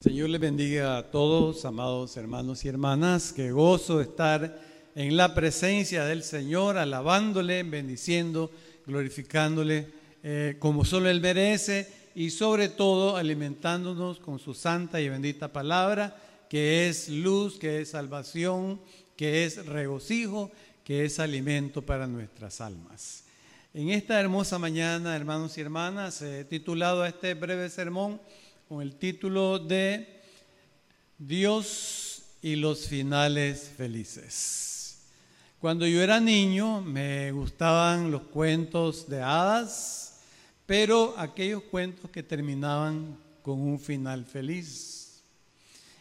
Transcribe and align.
Señor 0.00 0.28
les 0.30 0.40
bendiga 0.40 0.96
a 0.96 1.10
todos, 1.10 1.64
amados 1.64 2.16
hermanos 2.16 2.64
y 2.64 2.68
hermanas. 2.68 3.32
Qué 3.32 3.50
gozo 3.50 4.00
estar 4.00 4.62
en 4.94 5.16
la 5.16 5.34
presencia 5.34 6.04
del 6.04 6.22
Señor, 6.22 6.78
alabándole, 6.78 7.64
bendiciendo, 7.64 8.48
glorificándole 8.86 9.88
eh, 10.22 10.54
como 10.60 10.84
solo 10.84 11.10
Él 11.10 11.20
merece 11.20 11.92
y 12.14 12.30
sobre 12.30 12.68
todo 12.68 13.16
alimentándonos 13.16 14.20
con 14.20 14.38
su 14.38 14.54
santa 14.54 15.00
y 15.00 15.08
bendita 15.08 15.52
palabra, 15.52 16.16
que 16.48 16.88
es 16.88 17.08
luz, 17.08 17.58
que 17.58 17.80
es 17.80 17.90
salvación, 17.90 18.80
que 19.16 19.44
es 19.46 19.66
regocijo, 19.66 20.52
que 20.84 21.06
es 21.06 21.18
alimento 21.18 21.82
para 21.82 22.06
nuestras 22.06 22.60
almas. 22.60 23.24
En 23.74 23.90
esta 23.90 24.20
hermosa 24.20 24.60
mañana, 24.60 25.16
hermanos 25.16 25.58
y 25.58 25.60
hermanas, 25.60 26.22
he 26.22 26.44
titulado 26.44 27.02
a 27.02 27.08
este 27.08 27.34
breve 27.34 27.68
sermón, 27.68 28.20
con 28.68 28.82
el 28.82 28.96
título 28.96 29.58
de 29.58 30.20
Dios 31.16 32.22
y 32.42 32.54
los 32.54 32.86
finales 32.86 33.72
felices. 33.74 34.98
Cuando 35.58 35.86
yo 35.86 36.02
era 36.02 36.20
niño 36.20 36.82
me 36.82 37.32
gustaban 37.32 38.10
los 38.10 38.22
cuentos 38.24 39.08
de 39.08 39.22
hadas, 39.22 40.20
pero 40.66 41.14
aquellos 41.16 41.62
cuentos 41.62 42.10
que 42.10 42.22
terminaban 42.22 43.16
con 43.40 43.58
un 43.58 43.80
final 43.80 44.26
feliz. 44.26 45.22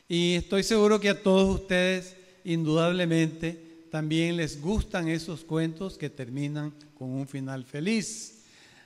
Y 0.10 0.36
estoy 0.36 0.64
seguro 0.64 1.00
que 1.00 1.10
a 1.10 1.24
todos 1.24 1.62
ustedes, 1.62 2.18
indudablemente, 2.44 3.86
también 3.90 4.36
les 4.36 4.60
gustan 4.60 5.08
esos 5.08 5.46
cuentos 5.46 5.98
que 5.98 6.10
terminan 6.10 6.74
con 6.98 7.12
un 7.12 7.30
final 7.30 7.64
feliz. 7.64 8.44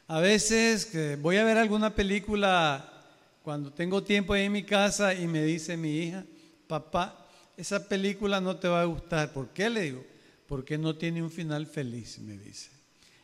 A 0.07 0.19
veces 0.19 0.85
que 0.85 1.15
voy 1.15 1.37
a 1.37 1.43
ver 1.43 1.57
alguna 1.57 1.95
película 1.95 2.90
cuando 3.43 3.71
tengo 3.71 4.03
tiempo 4.03 4.33
ahí 4.33 4.45
en 4.45 4.51
mi 4.51 4.63
casa 4.63 5.13
y 5.13 5.27
me 5.27 5.43
dice 5.43 5.75
mi 5.75 5.97
hija, 5.97 6.23
papá, 6.67 7.27
esa 7.57 7.87
película 7.87 8.39
no 8.39 8.55
te 8.55 8.67
va 8.67 8.81
a 8.81 8.85
gustar. 8.85 9.33
¿Por 9.33 9.49
qué 9.49 9.69
le 9.69 9.81
digo? 9.81 10.05
Porque 10.47 10.77
no 10.77 10.95
tiene 10.95 11.23
un 11.23 11.31
final 11.31 11.65
feliz, 11.65 12.19
me 12.19 12.37
dice. 12.37 12.69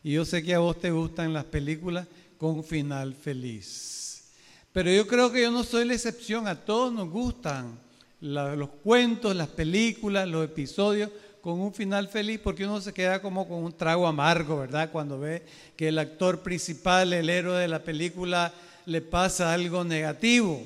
Y 0.03 0.13
yo 0.13 0.25
sé 0.25 0.43
que 0.43 0.53
a 0.53 0.59
vos 0.59 0.79
te 0.79 0.91
gustan 0.91 1.33
las 1.33 1.45
películas 1.45 2.07
con 2.37 2.63
final 2.63 3.13
feliz. 3.13 4.31
Pero 4.71 4.91
yo 4.91 5.07
creo 5.07 5.31
que 5.31 5.41
yo 5.41 5.51
no 5.51 5.63
soy 5.63 5.85
la 5.85 5.93
excepción, 5.93 6.47
a 6.47 6.55
todos 6.55 6.93
nos 6.93 7.09
gustan 7.09 7.79
los 8.19 8.69
cuentos, 8.83 9.35
las 9.35 9.49
películas, 9.49 10.27
los 10.27 10.45
episodios 10.45 11.11
con 11.41 11.59
un 11.61 11.73
final 11.73 12.07
feliz 12.09 12.39
porque 12.43 12.65
uno 12.65 12.81
se 12.81 12.93
queda 12.93 13.21
como 13.21 13.47
con 13.47 13.63
un 13.63 13.71
trago 13.71 14.07
amargo, 14.07 14.57
¿verdad? 14.59 14.91
Cuando 14.91 15.19
ve 15.19 15.43
que 15.75 15.87
el 15.89 15.99
actor 15.99 16.41
principal, 16.41 17.13
el 17.13 17.29
héroe 17.29 17.59
de 17.59 17.67
la 17.67 17.83
película, 17.83 18.53
le 18.87 19.01
pasa 19.01 19.53
algo 19.53 19.83
negativo. 19.83 20.65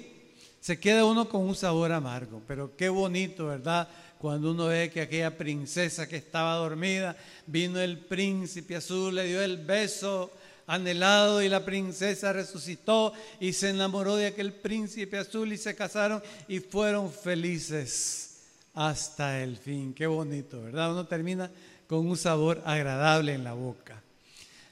Se 0.59 0.79
queda 0.79 1.05
uno 1.05 1.27
con 1.27 1.41
un 1.41 1.55
sabor 1.55 1.91
amargo, 1.91 2.39
pero 2.47 2.75
qué 2.77 2.87
bonito, 2.87 3.47
¿verdad? 3.47 3.87
Cuando 4.19 4.51
uno 4.51 4.67
ve 4.67 4.91
que 4.91 5.01
aquella 5.01 5.35
princesa 5.35 6.07
que 6.07 6.17
estaba 6.17 6.53
dormida, 6.55 7.17
vino 7.47 7.79
el 7.79 7.97
príncipe 7.97 8.75
azul, 8.75 9.15
le 9.15 9.25
dio 9.25 9.41
el 9.41 9.57
beso 9.57 10.31
anhelado 10.67 11.41
y 11.41 11.49
la 11.49 11.65
princesa 11.65 12.31
resucitó 12.31 13.11
y 13.39 13.53
se 13.53 13.71
enamoró 13.71 14.15
de 14.15 14.27
aquel 14.27 14.53
príncipe 14.53 15.17
azul 15.17 15.51
y 15.51 15.57
se 15.57 15.75
casaron 15.75 16.21
y 16.47 16.59
fueron 16.59 17.11
felices 17.11 18.43
hasta 18.75 19.41
el 19.41 19.57
fin. 19.57 19.95
Qué 19.95 20.05
bonito, 20.05 20.61
¿verdad? 20.61 20.91
Uno 20.91 21.07
termina 21.07 21.49
con 21.87 22.05
un 22.05 22.15
sabor 22.15 22.61
agradable 22.65 23.33
en 23.33 23.43
la 23.43 23.53
boca. 23.53 23.99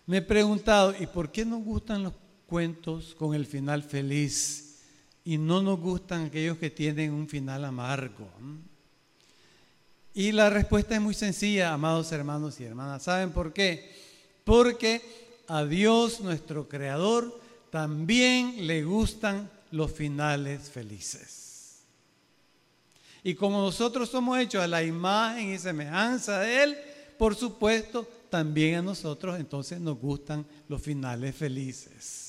Me 0.05 0.17
he 0.17 0.21
preguntado, 0.21 0.93
¿y 0.99 1.07
por 1.07 1.31
qué 1.31 1.45
nos 1.45 1.63
gustan 1.63 2.03
los 2.03 2.13
cuentos 2.49 3.15
con 3.15 3.35
el 3.35 3.45
final 3.45 3.83
feliz 3.83 4.79
y 5.23 5.37
no 5.37 5.61
nos 5.61 5.79
gustan 5.79 6.25
aquellos 6.25 6.57
que 6.57 6.71
tienen 6.71 7.13
un 7.13 7.29
final 7.29 7.63
amargo. 7.63 8.27
Y 10.13 10.31
la 10.31 10.49
respuesta 10.49 10.95
es 10.95 11.01
muy 11.01 11.13
sencilla, 11.13 11.71
amados 11.71 12.11
hermanos 12.11 12.59
y 12.59 12.63
hermanas. 12.63 13.03
¿Saben 13.03 13.31
por 13.31 13.53
qué? 13.53 13.95
Porque 14.43 15.01
a 15.47 15.63
Dios, 15.63 16.19
nuestro 16.21 16.67
Creador, 16.67 17.39
también 17.69 18.65
le 18.65 18.83
gustan 18.83 19.49
los 19.71 19.91
finales 19.91 20.69
felices. 20.69 21.83
Y 23.23 23.35
como 23.35 23.61
nosotros 23.61 24.09
somos 24.09 24.39
hechos 24.39 24.63
a 24.63 24.67
la 24.67 24.83
imagen 24.83 25.53
y 25.53 25.59
semejanza 25.59 26.39
de 26.39 26.63
Él, 26.63 26.77
por 27.17 27.35
supuesto, 27.35 28.07
también 28.29 28.75
a 28.75 28.81
nosotros 28.81 29.39
entonces 29.39 29.79
nos 29.79 29.99
gustan 29.99 30.45
los 30.67 30.81
finales 30.81 31.35
felices. 31.35 32.28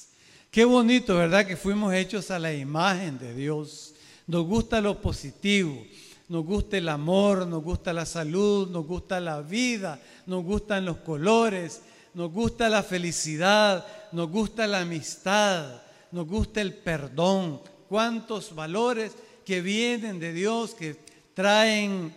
Qué 0.51 0.65
bonito, 0.65 1.17
¿verdad? 1.17 1.47
Que 1.47 1.57
fuimos 1.57 1.95
hechos 1.95 2.33
a 2.33 2.39
la 2.41 2.53
imagen 2.53 3.21
de 3.21 3.33
Dios. 3.35 3.95
Nos 4.27 4.45
gusta 4.45 4.81
lo 4.81 5.01
positivo, 5.01 5.87
nos 6.29 6.45
gusta 6.45 6.77
el 6.77 6.89
amor, 6.89 7.47
nos 7.47 7.63
gusta 7.63 7.93
la 7.93 8.05
salud, 8.05 8.69
nos 8.69 8.85
gusta 8.85 9.21
la 9.21 9.43
vida, 9.43 10.01
nos 10.27 10.43
gustan 10.43 10.87
los 10.87 10.97
colores, 10.99 11.83
nos 12.15 12.33
gusta 12.33 12.69
la 12.69 12.83
felicidad, 12.83 13.87
nos 14.11 14.29
gusta 14.29 14.67
la 14.67 14.81
amistad, 14.81 15.83
nos 16.11 16.27
gusta 16.27 16.61
el 16.61 16.75
perdón. 16.75 17.61
Cuántos 17.89 18.53
valores 18.53 19.13
que 19.45 19.63
vienen 19.63 20.19
de 20.19 20.33
Dios, 20.33 20.75
que 20.75 20.97
traen 21.33 22.13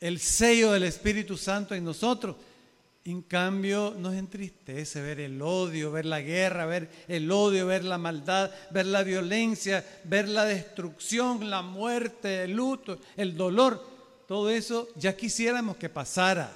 el 0.00 0.18
sello 0.18 0.72
del 0.72 0.82
Espíritu 0.82 1.36
Santo 1.36 1.76
en 1.76 1.84
nosotros. 1.84 2.34
En 3.10 3.22
cambio, 3.22 3.92
nos 3.98 4.14
entristece 4.14 5.02
ver 5.02 5.18
el 5.18 5.42
odio, 5.42 5.90
ver 5.90 6.06
la 6.06 6.20
guerra, 6.20 6.64
ver 6.64 6.88
el 7.08 7.28
odio, 7.32 7.66
ver 7.66 7.82
la 7.82 7.98
maldad, 7.98 8.52
ver 8.70 8.86
la 8.86 9.02
violencia, 9.02 9.84
ver 10.04 10.28
la 10.28 10.44
destrucción, 10.44 11.50
la 11.50 11.60
muerte, 11.60 12.44
el 12.44 12.52
luto, 12.52 13.00
el 13.16 13.36
dolor. 13.36 13.84
Todo 14.28 14.48
eso 14.48 14.86
ya 14.94 15.16
quisiéramos 15.16 15.76
que 15.76 15.88
pasara. 15.88 16.52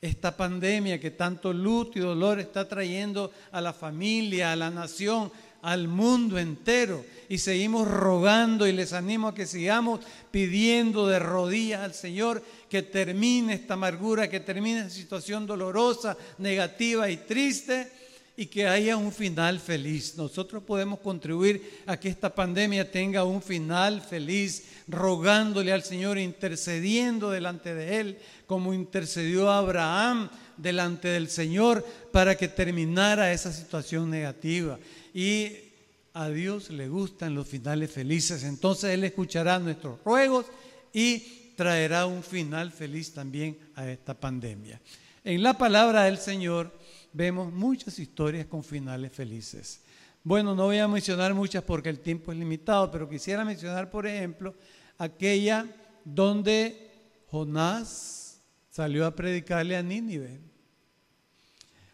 Esta 0.00 0.34
pandemia 0.34 0.98
que 0.98 1.10
tanto 1.10 1.52
luto 1.52 1.98
y 1.98 2.00
dolor 2.00 2.40
está 2.40 2.66
trayendo 2.66 3.30
a 3.52 3.60
la 3.60 3.74
familia, 3.74 4.52
a 4.52 4.56
la 4.56 4.70
nación, 4.70 5.30
al 5.68 5.86
mundo 5.86 6.38
entero 6.38 7.04
y 7.28 7.36
seguimos 7.36 7.86
rogando 7.86 8.66
y 8.66 8.72
les 8.72 8.94
animo 8.94 9.28
a 9.28 9.34
que 9.34 9.44
sigamos 9.44 10.00
pidiendo 10.30 11.06
de 11.06 11.18
rodillas 11.18 11.82
al 11.82 11.92
Señor 11.92 12.42
que 12.70 12.82
termine 12.82 13.52
esta 13.52 13.74
amargura, 13.74 14.30
que 14.30 14.40
termine 14.40 14.80
esta 14.80 14.90
situación 14.90 15.46
dolorosa, 15.46 16.16
negativa 16.38 17.10
y 17.10 17.18
triste 17.18 17.92
y 18.34 18.46
que 18.46 18.66
haya 18.66 18.96
un 18.96 19.12
final 19.12 19.60
feliz. 19.60 20.14
Nosotros 20.16 20.62
podemos 20.62 21.00
contribuir 21.00 21.82
a 21.84 21.98
que 21.98 22.08
esta 22.08 22.34
pandemia 22.34 22.90
tenga 22.90 23.24
un 23.24 23.42
final 23.42 24.00
feliz, 24.00 24.64
rogándole 24.86 25.70
al 25.70 25.82
Señor, 25.82 26.18
intercediendo 26.18 27.30
delante 27.30 27.74
de 27.74 28.00
Él, 28.00 28.18
como 28.46 28.72
intercedió 28.72 29.50
Abraham 29.50 30.30
delante 30.56 31.08
del 31.08 31.28
Señor 31.28 31.84
para 32.10 32.36
que 32.36 32.48
terminara 32.48 33.32
esa 33.32 33.52
situación 33.52 34.08
negativa. 34.08 34.78
Y 35.18 35.72
a 36.14 36.28
Dios 36.28 36.70
le 36.70 36.88
gustan 36.88 37.34
los 37.34 37.48
finales 37.48 37.90
felices, 37.90 38.44
entonces 38.44 38.90
Él 38.90 39.02
escuchará 39.02 39.58
nuestros 39.58 39.98
ruegos 40.04 40.46
y 40.92 41.54
traerá 41.56 42.06
un 42.06 42.22
final 42.22 42.70
feliz 42.70 43.12
también 43.12 43.58
a 43.74 43.90
esta 43.90 44.14
pandemia. 44.14 44.80
En 45.24 45.42
la 45.42 45.58
palabra 45.58 46.04
del 46.04 46.18
Señor 46.18 46.72
vemos 47.12 47.52
muchas 47.52 47.98
historias 47.98 48.46
con 48.46 48.62
finales 48.62 49.10
felices. 49.10 49.80
Bueno, 50.22 50.54
no 50.54 50.66
voy 50.66 50.78
a 50.78 50.86
mencionar 50.86 51.34
muchas 51.34 51.64
porque 51.64 51.88
el 51.88 51.98
tiempo 51.98 52.30
es 52.30 52.38
limitado, 52.38 52.88
pero 52.88 53.08
quisiera 53.08 53.44
mencionar, 53.44 53.90
por 53.90 54.06
ejemplo, 54.06 54.54
aquella 54.98 55.66
donde 56.04 56.92
Jonás 57.26 58.40
salió 58.70 59.04
a 59.04 59.16
predicarle 59.16 59.76
a 59.76 59.82
Nínive. 59.82 60.38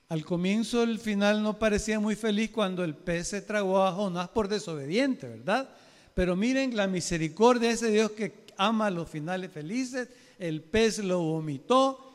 Al 0.09 0.25
comienzo, 0.25 0.83
el 0.83 0.99
final 0.99 1.43
no 1.43 1.59
parecía 1.59 1.99
muy 1.99 2.15
feliz 2.15 2.51
cuando 2.51 2.85
el 2.85 2.95
pez 2.95 3.29
se 3.29 3.41
tragó 3.41 3.83
a 3.83 3.93
Jonás 3.93 4.29
por 4.29 4.49
desobediente, 4.49 5.27
¿verdad? 5.27 5.71
Pero 6.13 6.37
miren 6.37 6.77
la 6.77 6.87
misericordia 6.87 7.69
de 7.69 7.75
ese 7.75 7.91
Dios 7.91 8.11
que 8.13 8.45
ama 8.57 8.91
los 8.91 9.09
finales 9.09 9.51
felices. 9.51 10.09
El 10.39 10.63
pez 10.63 10.99
lo 10.99 11.21
vomitó 11.21 12.14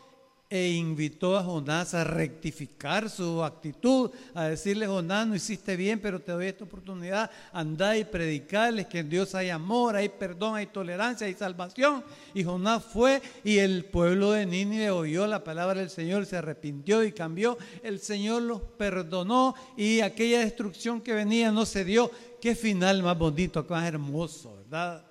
e 0.49 0.69
invitó 0.71 1.37
a 1.37 1.43
Jonás 1.43 1.93
a 1.93 2.03
rectificar 2.03 3.07
su 3.09 3.43
actitud, 3.43 4.09
a 4.33 4.45
decirle, 4.45 4.87
Jonás, 4.87 5.27
no 5.27 5.35
hiciste 5.35 5.75
bien, 5.75 5.99
pero 5.99 6.19
te 6.19 6.31
doy 6.31 6.47
esta 6.47 6.63
oportunidad, 6.63 7.29
andá 7.53 7.95
y 7.95 8.03
predicarles 8.03 8.87
que 8.87 8.99
en 8.99 9.09
Dios 9.09 9.35
hay 9.35 9.49
amor, 9.51 9.95
hay 9.95 10.09
perdón, 10.09 10.55
hay 10.55 10.65
tolerancia, 10.65 11.27
hay 11.27 11.35
salvación. 11.35 12.03
Y 12.33 12.43
Jonás 12.43 12.83
fue 12.83 13.21
y 13.43 13.59
el 13.59 13.85
pueblo 13.85 14.31
de 14.31 14.47
Nínive 14.47 14.89
oyó 14.89 15.27
la 15.27 15.43
palabra 15.43 15.81
del 15.81 15.91
Señor, 15.91 16.25
se 16.25 16.37
arrepintió 16.37 17.03
y 17.03 17.11
cambió. 17.11 17.57
El 17.83 17.99
Señor 17.99 18.41
los 18.41 18.61
perdonó 18.61 19.53
y 19.77 20.01
aquella 20.01 20.39
destrucción 20.39 21.01
que 21.01 21.13
venía 21.13 21.51
no 21.51 21.67
se 21.67 21.85
dio. 21.85 22.09
Qué 22.41 22.55
final 22.55 23.03
más 23.03 23.17
bonito, 23.17 23.65
más 23.69 23.85
hermoso, 23.85 24.55
¿verdad? 24.55 25.08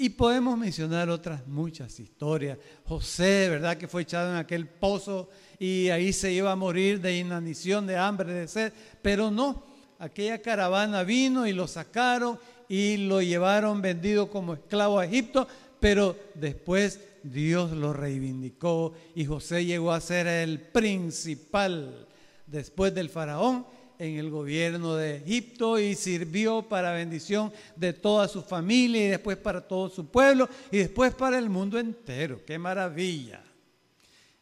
Y 0.00 0.10
podemos 0.10 0.56
mencionar 0.56 1.10
otras 1.10 1.44
muchas 1.48 1.98
historias. 1.98 2.56
José, 2.84 3.48
¿verdad? 3.50 3.76
Que 3.76 3.88
fue 3.88 4.02
echado 4.02 4.30
en 4.30 4.36
aquel 4.36 4.68
pozo 4.68 5.28
y 5.58 5.88
ahí 5.88 6.12
se 6.12 6.30
iba 6.32 6.52
a 6.52 6.56
morir 6.56 7.00
de 7.00 7.18
inanición, 7.18 7.84
de 7.84 7.96
hambre, 7.96 8.32
de 8.32 8.46
sed. 8.46 8.72
Pero 9.02 9.32
no, 9.32 9.64
aquella 9.98 10.40
caravana 10.40 11.02
vino 11.02 11.48
y 11.48 11.52
lo 11.52 11.66
sacaron 11.66 12.38
y 12.68 13.08
lo 13.08 13.20
llevaron 13.22 13.82
vendido 13.82 14.30
como 14.30 14.54
esclavo 14.54 15.00
a 15.00 15.06
Egipto, 15.06 15.48
pero 15.80 16.16
después 16.34 17.00
Dios 17.24 17.72
lo 17.72 17.92
reivindicó 17.92 18.92
y 19.16 19.24
José 19.24 19.64
llegó 19.64 19.90
a 19.90 20.00
ser 20.00 20.28
el 20.28 20.60
principal 20.60 22.06
después 22.46 22.94
del 22.94 23.08
faraón 23.08 23.66
en 23.98 24.16
el 24.16 24.30
gobierno 24.30 24.94
de 24.94 25.16
Egipto 25.16 25.78
y 25.78 25.94
sirvió 25.94 26.62
para 26.62 26.92
bendición 26.92 27.52
de 27.74 27.92
toda 27.92 28.28
su 28.28 28.42
familia 28.42 29.04
y 29.04 29.08
después 29.08 29.36
para 29.36 29.60
todo 29.60 29.88
su 29.88 30.06
pueblo 30.06 30.48
y 30.70 30.78
después 30.78 31.14
para 31.14 31.38
el 31.38 31.50
mundo 31.50 31.78
entero. 31.78 32.40
¡Qué 32.46 32.58
maravilla! 32.58 33.42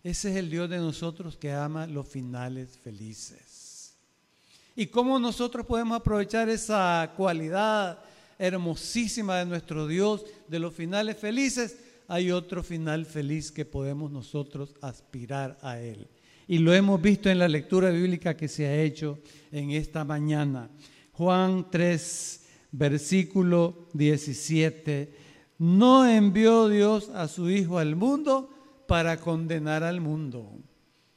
Ese 0.05 0.31
es 0.31 0.37
el 0.37 0.51
Dios 0.51 0.71
de 0.71 0.79
nosotros 0.79 1.37
que 1.37 1.51
ama 1.53 1.87
los 1.87 2.07
finales 2.07 2.79
felices. 2.79 3.95
¿Y 4.77 4.87
cómo 4.87 5.19
nosotros 5.19 5.65
podemos 5.65 5.99
aprovechar 5.99 6.49
esa 6.49 7.13
cualidad 7.17 7.99
hermosísima 8.39 9.39
de 9.39 9.47
nuestro 9.47 9.87
Dios 9.87 10.25
de 10.47 10.59
los 10.59 10.75
finales 10.75 11.17
felices? 11.17 11.79
Hay 12.09 12.31
otro 12.31 12.63
final 12.63 13.07
feliz 13.07 13.51
que 13.51 13.65
podemos 13.65 14.13
nosotros 14.13 14.75
aspirar 14.83 15.59
a 15.63 15.81
Él. 15.81 16.07
Y 16.49 16.59
lo 16.59 16.73
hemos 16.73 17.03
visto 17.03 17.29
en 17.29 17.39
la 17.39 17.49
lectura 17.49 17.91
bíblica 17.91 18.37
que 18.37 18.47
se 18.47 18.67
ha 18.67 18.81
hecho 18.81 19.19
en 19.51 19.73
esta 19.73 20.05
mañana. 20.05 20.71
Juan 21.13 21.71
3, 21.71 22.47
versículo 22.71 23.89
17. 23.95 25.13
No 25.59 26.07
envió 26.07 26.69
Dios 26.69 27.09
a 27.09 27.27
su 27.27 27.51
Hijo 27.51 27.79
al 27.79 27.97
mundo 27.97 28.51
para 28.87 29.19
condenar 29.19 29.83
al 29.83 30.01
mundo. 30.01 30.53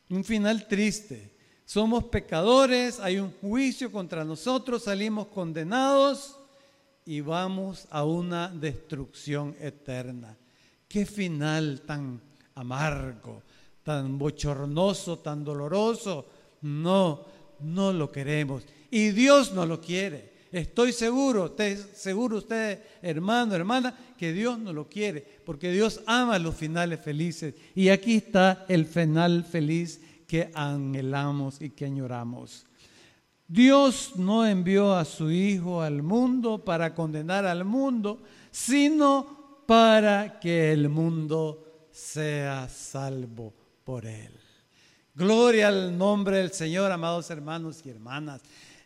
Un 0.10 0.24
final 0.24 0.68
triste. 0.68 1.36
Somos 1.66 2.06
pecadores, 2.06 3.00
hay 3.00 3.20
un 3.20 3.32
juicio 3.32 3.92
contra 3.92 4.26
nosotros, 4.26 4.86
salimos 4.86 5.28
condenados 5.28 6.40
y 7.06 7.22
vamos 7.22 7.88
a 7.92 8.04
una 8.04 8.48
destrucción 8.48 9.56
eterna. 9.60 10.36
Qué 10.88 11.06
final 11.06 11.82
tan 11.86 12.20
amargo 12.56 13.44
tan 13.84 14.18
bochornoso, 14.18 15.20
tan 15.20 15.44
doloroso. 15.44 16.26
No, 16.62 17.26
no 17.62 17.94
lo 17.94 18.12
queremos. 18.12 18.64
Y 18.92 19.10
Dios 19.10 19.54
no 19.54 19.66
lo 19.66 19.80
quiere. 19.80 20.30
Estoy 20.52 20.94
seguro, 20.94 21.46
usted, 21.46 21.78
seguro 21.94 22.38
usted, 22.38 22.80
hermano, 23.04 23.54
hermana, 23.54 23.96
que 24.18 24.34
Dios 24.34 24.58
no 24.58 24.74
lo 24.74 24.90
quiere, 24.90 25.24
porque 25.46 25.72
Dios 25.72 26.02
ama 26.08 26.40
los 26.40 26.56
finales 26.56 27.00
felices. 27.00 27.54
Y 27.76 27.90
aquí 27.90 28.16
está 28.16 28.66
el 28.68 28.86
final 28.86 29.44
feliz 29.44 30.02
que 30.26 30.50
anhelamos 30.56 31.62
y 31.62 31.70
que 31.70 31.86
añoramos. 31.86 32.66
Dios 33.48 34.14
no 34.16 34.46
envió 34.46 34.96
a 34.96 35.06
su 35.06 35.30
Hijo 35.30 35.82
al 35.82 36.02
mundo 36.02 36.64
para 36.64 36.96
condenar 36.96 37.46
al 37.46 37.64
mundo, 37.64 38.22
sino 38.50 39.64
para 39.68 40.40
que 40.40 40.72
el 40.72 40.90
mundo 40.90 41.88
sea 41.92 42.68
salvo 42.70 43.59
por 43.90 44.06
Él. 44.06 44.30
Gloria 45.16 45.70
al 45.70 45.98
nombre 45.98 46.38
del 46.38 46.52
Señor, 46.52 46.92
amados 46.92 47.28
hermanos 47.32 47.82
y 47.84 47.90
hermanas. 47.90 48.40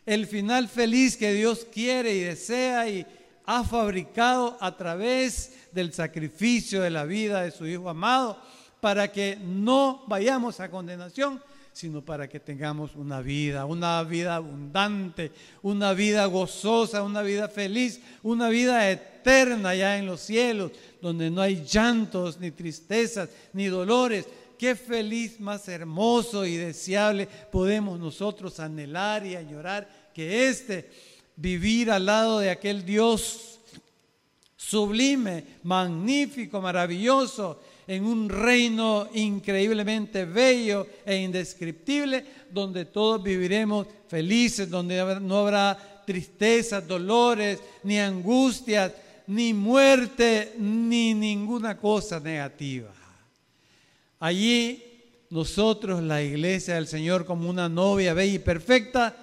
El 0.06 0.26
final 0.26 0.66
feliz 0.66 1.18
que 1.18 1.34
Dios 1.34 1.66
quiere 1.70 2.14
y 2.14 2.20
desea 2.20 2.88
y 2.88 3.04
ha 3.44 3.64
fabricado 3.64 4.56
a 4.62 4.74
través 4.74 5.68
del 5.72 5.92
sacrificio 5.92 6.80
de 6.80 6.88
la 6.88 7.04
vida 7.04 7.42
de 7.42 7.50
su 7.50 7.66
Hijo 7.66 7.90
amado, 7.90 8.40
para 8.80 9.12
que 9.12 9.36
no 9.36 10.04
vayamos 10.06 10.58
a 10.60 10.70
condenación, 10.70 11.38
sino 11.74 12.02
para 12.02 12.26
que 12.26 12.40
tengamos 12.40 12.96
una 12.96 13.20
vida, 13.20 13.66
una 13.66 14.02
vida 14.04 14.36
abundante, 14.36 15.32
una 15.60 15.92
vida 15.92 16.24
gozosa, 16.24 17.02
una 17.02 17.20
vida 17.20 17.48
feliz, 17.48 18.00
una 18.22 18.48
vida 18.48 18.90
eterna 18.90 19.74
ya 19.74 19.98
en 19.98 20.06
los 20.06 20.20
cielos, 20.20 20.72
donde 21.02 21.30
no 21.30 21.42
hay 21.42 21.62
llantos, 21.62 22.40
ni 22.40 22.52
tristezas, 22.52 23.28
ni 23.52 23.66
dolores, 23.66 24.26
qué 24.58 24.74
feliz 24.74 25.40
más 25.40 25.68
hermoso 25.68 26.44
y 26.44 26.56
deseable 26.56 27.26
podemos 27.50 27.98
nosotros 27.98 28.60
anhelar 28.60 29.26
y 29.26 29.36
añorar 29.36 29.88
que 30.14 30.48
este 30.48 30.90
vivir 31.36 31.90
al 31.90 32.06
lado 32.06 32.38
de 32.38 32.50
aquel 32.50 32.84
Dios 32.84 33.60
sublime, 34.56 35.44
magnífico, 35.62 36.60
maravilloso, 36.60 37.60
en 37.86 38.04
un 38.04 38.28
reino 38.28 39.08
increíblemente 39.12 40.24
bello 40.24 40.86
e 41.04 41.16
indescriptible, 41.16 42.24
donde 42.50 42.86
todos 42.86 43.22
viviremos 43.22 43.86
felices, 44.08 44.70
donde 44.70 45.20
no 45.20 45.38
habrá 45.38 46.02
tristezas, 46.06 46.86
dolores, 46.86 47.60
ni 47.82 47.98
angustias, 47.98 48.92
ni 49.26 49.52
muerte, 49.52 50.54
ni 50.58 51.12
ninguna 51.12 51.76
cosa 51.76 52.18
negativa. 52.20 53.03
Allí 54.24 54.82
nosotros, 55.28 56.02
la 56.02 56.22
iglesia 56.22 56.76
del 56.76 56.86
Señor, 56.86 57.26
como 57.26 57.50
una 57.50 57.68
novia 57.68 58.14
bella 58.14 58.36
y 58.36 58.38
perfecta, 58.38 59.14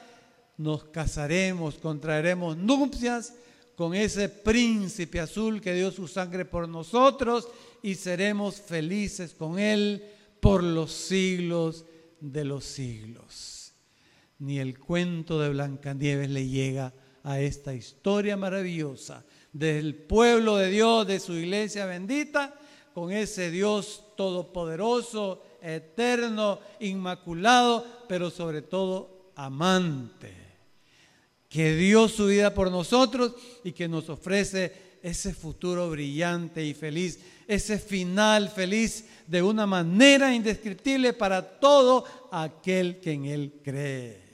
nos 0.57 0.83
casaremos, 0.83 1.80
contraeremos 1.80 2.56
nupcias 2.56 3.33
con 3.75 3.95
ese 3.95 4.30
príncipe 4.30 5.19
azul 5.19 5.59
que 5.59 5.74
dio 5.74 5.89
su 5.89 6.07
sangre 6.07 6.45
por 6.45 6.69
nosotros 6.69 7.48
y 7.81 7.95
seremos 7.95 8.62
felices 8.62 9.33
con 9.33 9.57
él 9.57 10.03
por 10.39 10.62
los 10.62 10.92
siglos 10.92 11.83
de 12.19 12.45
los 12.45 12.63
siglos. 12.63 13.74
Ni 14.38 14.59
el 14.59 14.77
cuento 14.77 15.39
de 15.39 15.50
Blancanieves 15.50 16.30
le 16.30 16.48
llega 16.48 16.94
a 17.24 17.39
esta 17.39 17.74
historia 17.74 18.38
maravillosa 18.38 19.25
del 19.51 19.95
pueblo 19.95 20.57
de 20.57 20.69
Dios, 20.69 21.07
de 21.07 21.19
su 21.19 21.33
iglesia 21.33 21.88
bendita, 21.88 22.53
con 22.93 23.11
ese 23.11 23.51
Dios 23.51 24.03
todopoderoso, 24.15 25.41
eterno, 25.61 26.59
inmaculado, 26.79 27.85
pero 28.07 28.29
sobre 28.29 28.61
todo 28.61 29.31
amante, 29.35 30.35
que 31.47 31.75
dio 31.75 32.07
su 32.07 32.27
vida 32.27 32.53
por 32.53 32.71
nosotros 32.71 33.33
y 33.63 33.71
que 33.71 33.88
nos 33.88 34.09
ofrece 34.09 34.91
ese 35.01 35.33
futuro 35.33 35.89
brillante 35.89 36.63
y 36.63 36.73
feliz, 36.73 37.19
ese 37.47 37.79
final 37.79 38.49
feliz 38.49 39.05
de 39.27 39.41
una 39.41 39.65
manera 39.65 40.33
indescriptible 40.33 41.13
para 41.13 41.59
todo 41.59 42.05
aquel 42.31 42.99
que 42.99 43.13
en 43.13 43.25
Él 43.25 43.53
cree. 43.63 44.30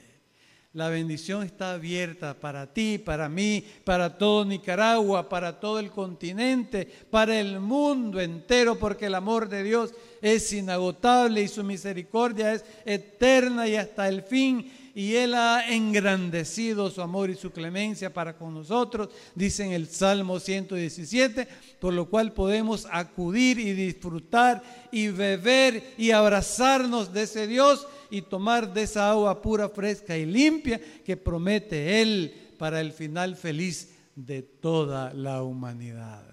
La 0.77 0.89
bendición 0.89 1.41
está 1.41 1.71
abierta 1.71 2.35
para 2.35 2.71
ti, 2.71 2.99
para 2.99 3.27
mí, 3.27 3.65
para 3.83 4.15
todo 4.15 4.45
Nicaragua, 4.45 5.27
para 5.27 5.59
todo 5.59 5.79
el 5.79 5.89
continente, 5.89 6.87
para 7.09 7.39
el 7.39 7.59
mundo 7.59 8.21
entero, 8.21 8.77
porque 8.77 9.07
el 9.07 9.15
amor 9.15 9.49
de 9.49 9.63
Dios 9.63 9.91
es 10.21 10.53
inagotable 10.53 11.41
y 11.41 11.47
su 11.47 11.63
misericordia 11.63 12.53
es 12.53 12.63
eterna 12.85 13.67
y 13.67 13.75
hasta 13.75 14.07
el 14.07 14.21
fin. 14.21 14.71
Y 14.97 15.15
Él 15.15 15.35
ha 15.35 15.71
engrandecido 15.71 16.89
su 16.89 17.03
amor 17.03 17.29
y 17.29 17.35
su 17.35 17.51
clemencia 17.51 18.11
para 18.11 18.35
con 18.35 18.55
nosotros, 18.55 19.09
dice 19.35 19.63
en 19.63 19.73
el 19.73 19.87
Salmo 19.87 20.39
117, 20.39 21.47
por 21.79 21.93
lo 21.93 22.09
cual 22.09 22.33
podemos 22.33 22.87
acudir 22.89 23.59
y 23.59 23.73
disfrutar 23.73 24.63
y 24.91 25.09
beber 25.09 25.93
y 25.99 26.09
abrazarnos 26.09 27.13
de 27.13 27.21
ese 27.21 27.45
Dios 27.45 27.87
y 28.09 28.23
tomar 28.23 28.73
de 28.73 28.81
esa 28.81 29.11
agua 29.11 29.39
pura, 29.39 29.69
fresca 29.69 30.17
y 30.17 30.25
limpia 30.25 30.81
que 31.05 31.15
promete 31.15 32.01
Él 32.01 32.33
para 32.57 32.81
el 32.81 32.91
final 32.91 33.35
feliz 33.35 33.93
de 34.15 34.41
toda 34.41 35.13
la 35.13 35.43
humanidad. 35.43 36.25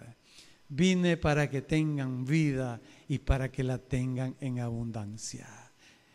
Vine 0.71 1.19
para 1.19 1.51
que 1.51 1.61
tengan 1.61 2.25
vida 2.25 2.81
y 3.09 3.19
para 3.19 3.53
que 3.53 3.63
la 3.63 3.77
tengan 3.77 4.35
en 4.41 4.61
abundancia. 4.61 5.64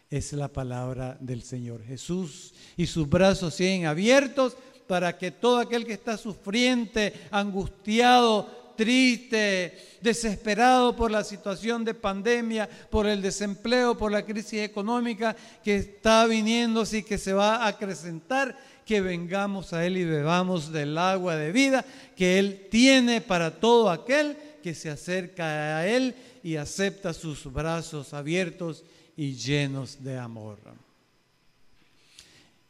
Es 0.10 0.34
la 0.34 0.48
palabra 0.48 1.18
del 1.20 1.44
Señor 1.44 1.84
Jesús. 1.84 2.54
Y 2.75 2.88
sus 2.88 3.08
brazos 3.08 3.54
siguen 3.54 3.86
abiertos 3.86 4.58
para 4.88 5.18
que 5.18 5.30
todo 5.30 5.60
aquel 5.60 5.86
que 5.86 5.94
está 5.94 6.18
sufriente, 6.18 7.13
angustiado, 7.30 8.74
triste, 8.75 9.78
desesperado 10.01 10.96
por 10.96 11.12
la 11.12 11.24
situación 11.24 11.86
de 11.86 11.94
pandemia, 11.94 12.68
por 12.89 13.06
el 13.06 13.22
desempleo, 13.22 13.96
por 13.96 14.12
la 14.12 14.25
crisis 14.25 14.62
económica 14.62 15.36
que 15.63 15.75
está 15.75 16.25
viniendo 16.25 16.84
y 16.92 17.04
que 17.04 17.18
se 17.18 17.34
va 17.34 17.58
a 17.58 17.68
acrecentar, 17.68 18.58
que 18.86 19.01
vengamos 19.01 19.74
a 19.74 19.86
Él 19.86 19.98
y 19.98 20.06
bebamos 20.06 20.72
del 20.72 20.98
agua 20.98 21.36
de 21.36 21.51
vida 21.51 21.86
que 22.16 22.39
Él 22.39 22.68
tiene 22.72 23.22
para 23.22 23.60
todo 23.60 23.92
aquel 23.92 24.36
que 24.63 24.74
se 24.74 24.89
acerca 24.89 25.78
a 25.78 25.86
Él 25.86 26.16
y 26.42 26.56
acepta 26.56 27.13
sus 27.13 27.51
brazos 27.51 28.16
abiertos 28.16 28.84
y 29.20 29.36
llenos 29.36 30.02
de 30.02 30.18
amor. 30.18 30.60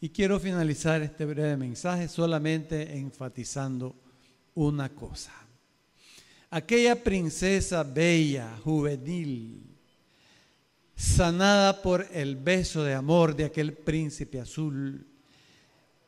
Y 0.01 0.10
quiero 0.10 0.39
finalizar 0.39 1.01
este 1.01 1.25
breve 1.25 1.56
mensaje 1.58 2.08
solamente 2.08 2.98
enfatizando 2.98 3.94
una 4.56 4.89
cosa 4.89 5.32
aquella 6.50 6.96
princesa 6.96 7.84
bella, 7.84 8.58
juvenil, 8.63 9.62
sanada 10.96 11.82
por 11.82 12.08
el 12.12 12.36
beso 12.36 12.84
de 12.84 12.94
amor 12.94 13.36
de 13.36 13.46
aquel 13.46 13.74
príncipe 13.74 14.39
azul, 14.39 15.06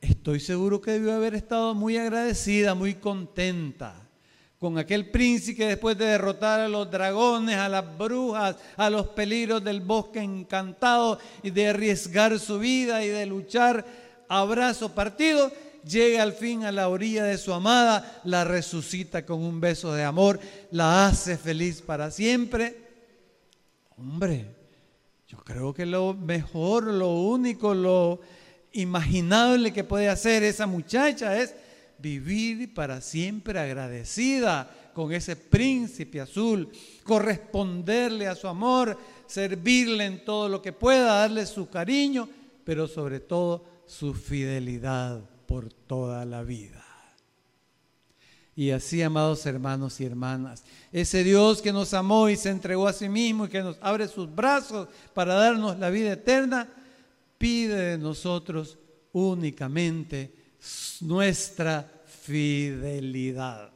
estoy 0.01 0.39
seguro 0.39 0.81
que 0.81 0.91
debió 0.91 1.13
haber 1.13 1.35
estado 1.35 1.75
muy 1.75 1.97
agradecida, 1.97 2.73
muy 2.73 2.95
contenta 2.95 4.07
con 4.61 4.77
aquel 4.77 5.09
príncipe 5.09 5.65
después 5.65 5.97
de 5.97 6.05
derrotar 6.05 6.59
a 6.59 6.67
los 6.67 6.91
dragones, 6.91 7.55
a 7.55 7.67
las 7.67 7.97
brujas, 7.97 8.57
a 8.77 8.91
los 8.91 9.07
peligros 9.07 9.63
del 9.63 9.81
bosque 9.81 10.19
encantado 10.19 11.17
y 11.41 11.49
de 11.49 11.69
arriesgar 11.69 12.37
su 12.37 12.59
vida 12.59 13.03
y 13.03 13.07
de 13.07 13.25
luchar 13.25 13.83
a 14.29 14.43
brazo 14.43 14.93
partido, 14.93 15.51
llega 15.83 16.21
al 16.21 16.33
fin 16.33 16.63
a 16.63 16.71
la 16.71 16.89
orilla 16.89 17.23
de 17.23 17.39
su 17.39 17.51
amada, 17.51 18.21
la 18.23 18.43
resucita 18.43 19.25
con 19.25 19.41
un 19.41 19.59
beso 19.59 19.95
de 19.95 20.03
amor, 20.03 20.39
la 20.69 21.07
hace 21.07 21.37
feliz 21.37 21.81
para 21.81 22.11
siempre. 22.11 22.77
Hombre, 23.97 24.45
yo 25.27 25.39
creo 25.39 25.73
que 25.73 25.87
lo 25.87 26.13
mejor, 26.13 26.83
lo 26.83 27.09
único, 27.09 27.73
lo 27.73 28.19
imaginable 28.73 29.73
que 29.73 29.83
puede 29.83 30.07
hacer 30.07 30.43
esa 30.43 30.67
muchacha 30.67 31.35
es 31.35 31.55
vivir 32.01 32.73
para 32.73 33.01
siempre 33.01 33.59
agradecida 33.59 34.69
con 34.93 35.13
ese 35.13 35.35
príncipe 35.35 36.19
azul, 36.19 36.69
corresponderle 37.03 38.27
a 38.27 38.35
su 38.35 38.47
amor, 38.47 38.97
servirle 39.27 40.05
en 40.05 40.25
todo 40.25 40.49
lo 40.49 40.61
que 40.61 40.73
pueda, 40.73 41.19
darle 41.19 41.45
su 41.45 41.69
cariño, 41.69 42.27
pero 42.63 42.87
sobre 42.87 43.19
todo 43.19 43.65
su 43.85 44.13
fidelidad 44.13 45.21
por 45.45 45.71
toda 45.71 46.25
la 46.25 46.43
vida. 46.43 46.85
Y 48.55 48.71
así, 48.71 49.01
amados 49.01 49.45
hermanos 49.45 49.99
y 50.01 50.05
hermanas, 50.05 50.63
ese 50.91 51.23
Dios 51.23 51.61
que 51.61 51.71
nos 51.71 51.93
amó 51.93 52.29
y 52.29 52.35
se 52.35 52.49
entregó 52.49 52.87
a 52.87 52.93
sí 52.93 53.07
mismo 53.07 53.45
y 53.45 53.49
que 53.49 53.61
nos 53.61 53.77
abre 53.81 54.07
sus 54.07 54.33
brazos 54.33 54.89
para 55.13 55.35
darnos 55.35 55.79
la 55.79 55.89
vida 55.89 56.13
eterna, 56.13 56.67
pide 57.37 57.75
de 57.75 57.97
nosotros 57.97 58.77
únicamente 59.13 60.40
nuestra 61.01 61.89
fidelidad. 62.05 63.71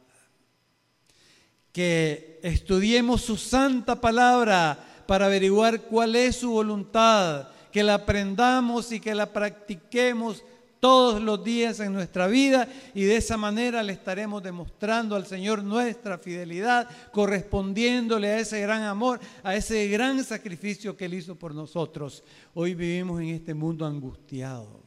Que 1.72 2.40
estudiemos 2.44 3.22
su 3.22 3.38
santa 3.38 4.00
palabra 4.00 5.04
para 5.08 5.26
averiguar 5.26 5.82
cuál 5.82 6.16
es 6.16 6.38
su 6.38 6.52
voluntad, 6.52 7.50
que 7.72 7.84
la 7.84 7.96
aprendamos 7.96 8.92
y 8.92 9.00
que 9.00 9.14
la 9.14 9.32
practiquemos 9.32 10.44
todos 10.80 11.20
los 11.20 11.44
días 11.44 11.80
en 11.80 11.94
nuestra 11.94 12.28
vida 12.28 12.68
y 12.94 13.06
de 13.06 13.16
esa 13.16 13.38
manera 13.38 13.82
le 13.82 13.94
estaremos 13.94 14.44
demostrando 14.44 15.16
al 15.16 15.26
Señor 15.26 15.64
nuestra 15.64 16.20
fidelidad, 16.20 16.88
correspondiéndole 17.12 18.28
a 18.28 18.40
ese 18.40 18.62
gran 18.62 18.84
amor, 18.84 19.20
a 19.42 19.56
ese 19.56 19.88
gran 19.88 20.24
sacrificio 20.24 20.96
que 20.96 21.06
Él 21.06 21.16
hizo 21.16 21.36
por 21.36 21.56
nosotros. 21.56 22.24
Hoy 22.54 22.76
vivimos 22.76 23.20
en 23.20 23.30
este 23.30 23.56
mundo 23.56 23.86
angustiado. 23.86 24.85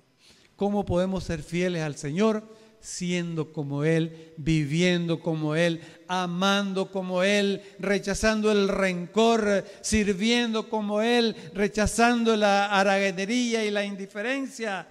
¿Cómo 0.59 0.85
podemos 0.85 1.23
ser 1.23 1.45
fieles 1.45 1.83
al 1.83 1.95
Señor? 1.95 2.43
siendo 2.81 3.53
como 3.53 3.85
Él, 3.85 4.33
viviendo 4.37 5.21
como 5.21 5.55
Él, 5.57 5.81
amando 6.07 6.91
como 6.93 7.25
Él, 7.25 7.61
rechazando 7.81 8.53
el 8.53 8.69
rencor, 8.69 9.65
sirviendo 9.83 10.69
como 10.69 11.03
Él, 11.03 11.35
rechazando 11.55 12.37
la 12.37 12.67
araguetería 12.67 13.65
y 13.65 13.71
la 13.73 13.85
indiferencia, 13.85 14.87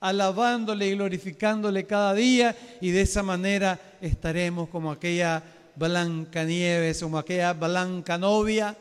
alabándole 0.00 0.86
y 0.86 0.94
glorificándole 0.94 1.84
cada 1.84 2.14
día 2.14 2.56
y 2.80 2.90
de 2.90 3.02
esa 3.02 3.24
manera 3.24 3.78
estaremos 4.00 4.68
como 4.68 4.90
aquella 4.90 5.42
blanca 5.74 6.44
nieves, 6.44 7.00
como 7.00 7.18
aquella 7.18 7.52
blanca 7.52 8.18
novia, 8.18 8.76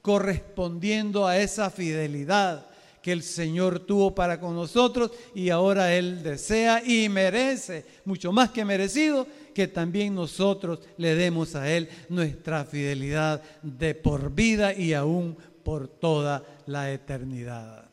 correspondiendo 0.00 1.26
a 1.26 1.38
esa 1.38 1.70
fidelidad 1.70 2.68
que 3.08 3.12
el 3.12 3.22
Señor 3.22 3.78
tuvo 3.80 4.14
para 4.14 4.38
con 4.38 4.54
nosotros 4.54 5.12
y 5.34 5.48
ahora 5.48 5.94
Él 5.94 6.22
desea 6.22 6.82
y 6.84 7.08
merece, 7.08 7.86
mucho 8.04 8.32
más 8.32 8.50
que 8.50 8.66
merecido, 8.66 9.26
que 9.54 9.66
también 9.66 10.14
nosotros 10.14 10.80
le 10.98 11.14
demos 11.14 11.54
a 11.54 11.74
Él 11.74 11.88
nuestra 12.10 12.66
fidelidad 12.66 13.40
de 13.62 13.94
por 13.94 14.30
vida 14.34 14.74
y 14.74 14.92
aún 14.92 15.38
por 15.64 15.88
toda 15.88 16.44
la 16.66 16.92
eternidad. 16.92 17.88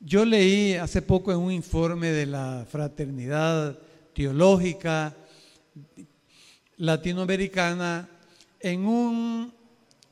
Yo 0.00 0.24
leí 0.24 0.72
hace 0.72 1.02
poco 1.02 1.30
en 1.30 1.38
un 1.40 1.52
informe 1.52 2.06
de 2.06 2.24
la 2.24 2.64
Fraternidad 2.66 3.78
Teológica 4.14 5.14
Latinoamericana, 6.78 8.08
en 8.58 8.86
un 8.86 9.52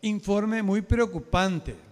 informe 0.02 0.62
muy 0.62 0.82
preocupante 0.82 1.85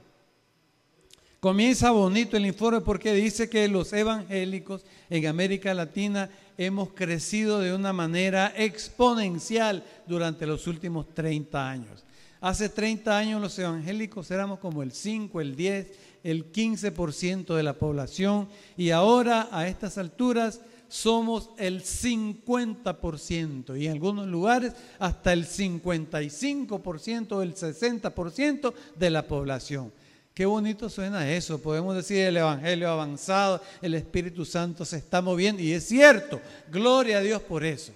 Comienza 1.44 1.90
bonito 1.90 2.38
el 2.38 2.46
informe 2.46 2.80
porque 2.80 3.12
dice 3.12 3.50
que 3.50 3.68
los 3.68 3.92
evangélicos 3.92 4.82
en 5.10 5.26
América 5.26 5.74
Latina 5.74 6.30
hemos 6.56 6.94
crecido 6.94 7.60
de 7.60 7.74
una 7.74 7.92
manera 7.92 8.50
exponencial 8.56 9.84
durante 10.06 10.46
los 10.46 10.66
últimos 10.66 11.12
30 11.12 11.68
años. 11.68 12.02
Hace 12.40 12.70
30 12.70 13.14
años 13.14 13.42
los 13.42 13.58
evangélicos 13.58 14.30
éramos 14.30 14.58
como 14.58 14.82
el 14.82 14.92
5, 14.92 15.38
el 15.42 15.54
10, 15.54 15.92
el 16.22 16.50
15% 16.50 17.54
de 17.54 17.62
la 17.62 17.74
población 17.74 18.48
y 18.78 18.88
ahora 18.88 19.50
a 19.52 19.68
estas 19.68 19.98
alturas 19.98 20.62
somos 20.88 21.50
el 21.58 21.82
50% 21.82 23.78
y 23.78 23.84
en 23.84 23.92
algunos 23.92 24.26
lugares 24.28 24.72
hasta 24.98 25.34
el 25.34 25.44
55% 25.44 27.32
o 27.32 27.42
el 27.42 27.54
60% 27.54 28.72
de 28.96 29.10
la 29.10 29.26
población. 29.26 29.92
Qué 30.34 30.46
bonito 30.46 30.90
suena 30.90 31.30
eso. 31.30 31.62
Podemos 31.62 31.94
decir 31.94 32.18
el 32.18 32.36
Evangelio 32.36 32.90
avanzado, 32.90 33.62
el 33.80 33.94
Espíritu 33.94 34.44
Santo 34.44 34.84
se 34.84 34.96
está 34.96 35.22
moviendo. 35.22 35.62
Y 35.62 35.72
es 35.72 35.86
cierto, 35.86 36.40
gloria 36.72 37.18
a 37.18 37.22
Dios 37.22 37.40
por 37.40 37.64
eso. 37.64 37.92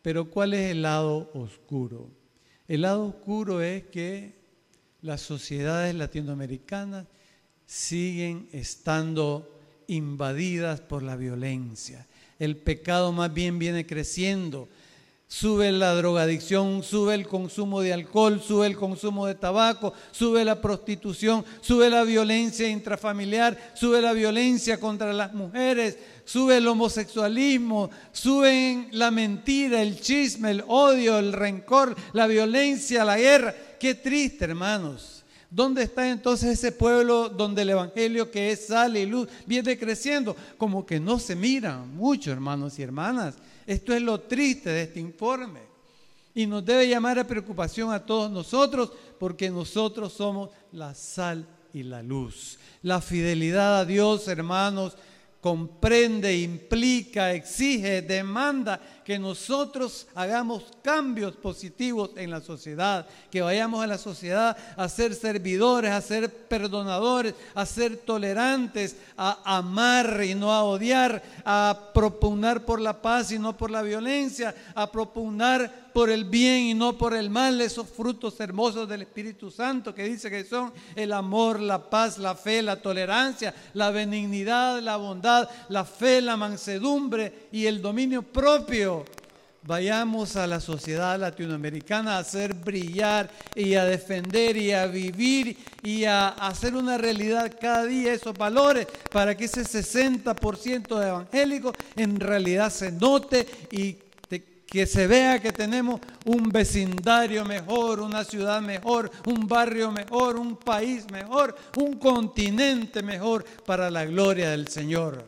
Pero 0.00 0.30
¿cuál 0.30 0.54
es 0.54 0.70
el 0.70 0.82
lado 0.82 1.28
oscuro? 1.34 2.08
El 2.68 2.82
lado 2.82 3.04
oscuro 3.04 3.60
es 3.62 3.82
que 3.86 4.32
las 5.02 5.22
sociedades 5.22 5.92
latinoamericanas 5.96 7.06
siguen 7.66 8.48
estando 8.52 9.60
invadidas 9.88 10.80
por 10.80 11.02
la 11.02 11.16
violencia. 11.16 12.06
El 12.38 12.56
pecado 12.58 13.10
más 13.10 13.34
bien 13.34 13.58
viene 13.58 13.86
creciendo 13.86 14.68
Sube 15.32 15.70
la 15.70 15.94
drogadicción, 15.94 16.82
sube 16.82 17.14
el 17.14 17.28
consumo 17.28 17.82
de 17.82 17.92
alcohol, 17.92 18.42
sube 18.44 18.66
el 18.66 18.76
consumo 18.76 19.26
de 19.28 19.36
tabaco, 19.36 19.92
sube 20.10 20.44
la 20.44 20.60
prostitución, 20.60 21.44
sube 21.60 21.88
la 21.88 22.02
violencia 22.02 22.68
intrafamiliar, 22.68 23.56
sube 23.74 24.02
la 24.02 24.12
violencia 24.12 24.80
contra 24.80 25.12
las 25.12 25.32
mujeres, 25.32 25.96
sube 26.24 26.56
el 26.56 26.66
homosexualismo, 26.66 27.90
sube 28.10 28.88
la 28.90 29.12
mentira, 29.12 29.80
el 29.80 30.00
chisme, 30.00 30.50
el 30.50 30.64
odio, 30.66 31.20
el 31.20 31.32
rencor, 31.32 31.94
la 32.12 32.26
violencia, 32.26 33.04
la 33.04 33.16
guerra. 33.16 33.54
Qué 33.78 33.94
triste, 33.94 34.46
hermanos. 34.46 35.22
¿Dónde 35.48 35.84
está 35.84 36.10
entonces 36.10 36.58
ese 36.58 36.72
pueblo 36.72 37.28
donde 37.28 37.62
el 37.62 37.70
Evangelio 37.70 38.32
que 38.32 38.50
es 38.50 38.66
sal 38.66 38.96
y 38.96 39.06
luz 39.06 39.28
viene 39.46 39.78
creciendo? 39.78 40.34
Como 40.58 40.84
que 40.84 40.98
no 40.98 41.20
se 41.20 41.36
mira 41.36 41.78
mucho, 41.78 42.32
hermanos 42.32 42.80
y 42.80 42.82
hermanas. 42.82 43.36
Esto 43.66 43.94
es 43.94 44.02
lo 44.02 44.20
triste 44.20 44.70
de 44.70 44.82
este 44.82 45.00
informe. 45.00 45.60
Y 46.34 46.46
nos 46.46 46.64
debe 46.64 46.88
llamar 46.88 47.18
a 47.18 47.26
preocupación 47.26 47.92
a 47.92 48.04
todos 48.04 48.30
nosotros 48.30 48.92
porque 49.18 49.50
nosotros 49.50 50.12
somos 50.12 50.50
la 50.72 50.94
sal 50.94 51.46
y 51.72 51.82
la 51.82 52.02
luz. 52.02 52.58
La 52.82 53.00
fidelidad 53.00 53.80
a 53.80 53.84
Dios, 53.84 54.28
hermanos, 54.28 54.96
comprende, 55.40 56.36
implica, 56.38 57.32
exige, 57.32 58.02
demanda 58.02 58.78
que 59.04 59.18
nosotros 59.18 60.06
hagamos 60.14 60.64
cambios 60.82 61.34
positivos 61.34 62.10
en 62.16 62.30
la 62.30 62.40
sociedad, 62.40 63.06
que 63.30 63.40
vayamos 63.40 63.82
a 63.82 63.86
la 63.86 63.96
sociedad 63.96 64.56
a 64.76 64.88
ser 64.88 65.14
servidores, 65.14 65.90
a 65.90 66.00
ser 66.02 66.30
perdonadores, 66.30 67.34
a 67.54 67.64
ser 67.64 67.96
tolerantes, 67.96 68.96
a 69.16 69.56
amar 69.56 70.22
y 70.22 70.34
no 70.34 70.52
a 70.52 70.62
odiar, 70.62 71.22
a 71.44 71.90
propugnar 71.94 72.66
por 72.66 72.80
la 72.80 73.00
paz 73.00 73.32
y 73.32 73.38
no 73.38 73.56
por 73.56 73.70
la 73.70 73.82
violencia, 73.82 74.54
a 74.74 74.92
propugnar 74.92 75.89
por 75.92 76.10
el 76.10 76.24
bien 76.24 76.62
y 76.64 76.74
no 76.74 76.96
por 76.96 77.14
el 77.14 77.30
mal, 77.30 77.60
esos 77.60 77.88
frutos 77.88 78.38
hermosos 78.40 78.88
del 78.88 79.02
Espíritu 79.02 79.50
Santo 79.50 79.94
que 79.94 80.04
dice 80.04 80.30
que 80.30 80.44
son 80.44 80.72
el 80.94 81.12
amor, 81.12 81.60
la 81.60 81.90
paz, 81.90 82.18
la 82.18 82.34
fe, 82.34 82.62
la 82.62 82.80
tolerancia, 82.80 83.54
la 83.74 83.90
benignidad, 83.90 84.80
la 84.80 84.96
bondad, 84.96 85.48
la 85.68 85.84
fe, 85.84 86.20
la 86.20 86.36
mansedumbre 86.36 87.48
y 87.52 87.66
el 87.66 87.82
dominio 87.82 88.22
propio. 88.22 89.04
Vayamos 89.62 90.36
a 90.36 90.46
la 90.46 90.58
sociedad 90.58 91.18
latinoamericana 91.20 92.16
a 92.16 92.20
hacer 92.20 92.54
brillar 92.54 93.30
y 93.54 93.74
a 93.74 93.84
defender 93.84 94.56
y 94.56 94.72
a 94.72 94.86
vivir 94.86 95.54
y 95.82 96.04
a 96.04 96.28
hacer 96.28 96.74
una 96.74 96.96
realidad 96.96 97.52
cada 97.60 97.84
día 97.84 98.14
esos 98.14 98.32
valores 98.32 98.86
para 99.12 99.36
que 99.36 99.44
ese 99.44 99.62
60% 99.62 100.98
de 100.98 101.08
evangélicos 101.08 101.74
en 101.94 102.18
realidad 102.18 102.72
se 102.72 102.90
note 102.90 103.46
y 103.70 103.98
que 104.70 104.86
se 104.86 105.08
vea 105.08 105.40
que 105.40 105.50
tenemos 105.50 106.00
un 106.26 106.48
vecindario 106.48 107.44
mejor, 107.44 107.98
una 107.98 108.22
ciudad 108.22 108.62
mejor, 108.62 109.10
un 109.26 109.48
barrio 109.48 109.90
mejor, 109.90 110.36
un 110.36 110.56
país 110.56 111.10
mejor, 111.10 111.56
un 111.76 111.98
continente 111.98 113.02
mejor 113.02 113.44
para 113.66 113.90
la 113.90 114.04
gloria 114.04 114.50
del 114.50 114.68
Señor. 114.68 115.26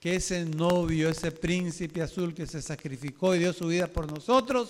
que 0.00 0.16
ese 0.16 0.44
novio, 0.44 1.08
ese 1.08 1.32
príncipe 1.32 2.02
azul 2.02 2.32
que 2.32 2.46
se 2.46 2.62
sacrificó 2.62 3.34
y 3.34 3.40
dio 3.40 3.52
su 3.52 3.66
vida 3.66 3.88
por 3.88 4.10
nosotros, 4.10 4.68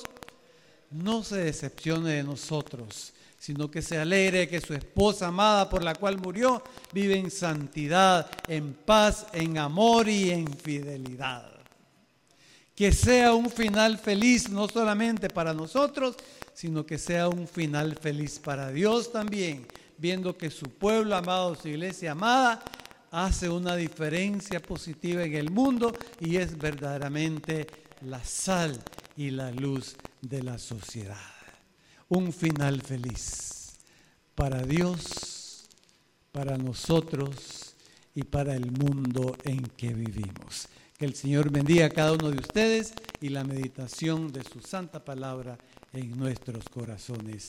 no 0.91 1.23
se 1.23 1.37
decepcione 1.37 2.13
de 2.15 2.23
nosotros, 2.23 3.13
sino 3.39 3.71
que 3.71 3.83
se 3.83 3.99
alegre 3.99 4.49
que 4.49 4.61
su 4.61 4.73
esposa 4.73 5.29
amada 5.29 5.69
por 5.69 5.83
la 5.83 5.95
cual 5.95 6.17
murió 6.17 6.63
vive 6.93 7.19
en 7.19 7.31
santidad, 7.31 8.31
en 8.47 8.73
paz, 8.73 9.27
en 9.35 9.59
amor 9.59 10.09
y 10.09 10.31
en 10.31 10.51
fidelidad. 10.55 11.58
Que 12.79 12.93
sea 12.93 13.35
un 13.35 13.51
final 13.51 13.99
feliz 13.99 14.51
no 14.51 14.69
solamente 14.69 15.29
para 15.29 15.53
nosotros, 15.53 16.15
sino 16.55 16.87
que 16.87 16.97
sea 16.97 17.29
un 17.29 17.49
final 17.49 17.97
feliz 17.97 18.39
para 18.39 18.71
Dios 18.71 19.11
también, 19.11 19.67
viendo 19.97 20.39
que 20.39 20.49
su 20.49 20.67
pueblo 20.67 21.17
amado, 21.17 21.57
su 21.57 21.67
iglesia 21.67 22.13
amada, 22.13 22.63
hace 23.11 23.49
una 23.49 23.75
diferencia 23.75 24.61
positiva 24.61 25.25
en 25.25 25.35
el 25.35 25.51
mundo 25.51 25.93
y 26.21 26.37
es 26.37 26.57
verdaderamente 26.57 27.67
la 28.03 28.23
sal 28.23 28.81
y 29.17 29.33
la 29.33 29.51
luz 29.51 29.97
de 30.23 30.45
la 30.45 30.57
sociedad. 30.57 31.17
Un 32.09 32.33
final 32.33 32.81
feliz 32.83 33.73
para 34.37 34.63
Dios, 34.63 35.69
para 36.31 36.57
nosotros 36.57 37.75
y 38.15 38.23
para 38.23 38.55
el 38.55 38.71
mundo 38.71 39.37
en 39.43 39.63
que 39.63 39.93
vivimos. 39.93 40.69
Que 40.99 41.07
el 41.07 41.15
Señor 41.15 41.53
bendiga 41.53 41.87
a 41.87 41.91
cada 41.91 42.13
uno 42.13 42.29
de 42.29 42.41
ustedes 42.41 42.93
y 43.21 43.29
la 43.29 43.45
meditación 43.45 44.33
de 44.33 44.43
su 44.43 44.59
santa 44.59 45.05
palabra 45.05 45.57
en 45.93 46.19
nuestros 46.19 46.69
corazones. 46.69 47.47